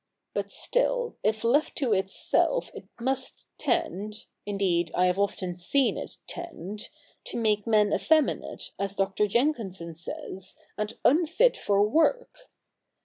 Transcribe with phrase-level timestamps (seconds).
[0.33, 6.17] But still, if left to itself, it must tend— indeed, I have often seen it
[6.25, 6.89] tend—
[7.25, 9.27] to make men effeminate, as Dr.
[9.27, 12.49] Jenkinson says, and unfit for work.